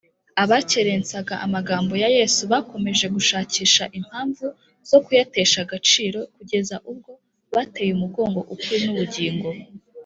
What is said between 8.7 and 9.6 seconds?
n’ubugingo